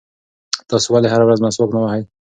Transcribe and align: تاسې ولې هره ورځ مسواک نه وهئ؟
تاسې 0.69 0.87
ولې 0.89 1.07
هره 1.13 1.23
ورځ 1.25 1.39
مسواک 1.43 1.69
نه 1.75 1.79
وهئ؟ 1.81 2.03